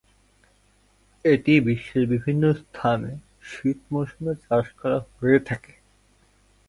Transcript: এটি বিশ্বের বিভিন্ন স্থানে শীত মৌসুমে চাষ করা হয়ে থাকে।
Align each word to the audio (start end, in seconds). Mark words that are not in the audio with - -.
এটি 1.25 1.53
বিশ্বের 1.67 2.03
বিভিন্ন 2.13 2.43
স্থানে 2.61 3.11
শীত 3.43 3.79
মৌসুমে 3.91 4.33
চাষ 4.45 4.65
করা 4.79 4.97
হয়ে 5.11 5.39
থাকে। 5.47 5.73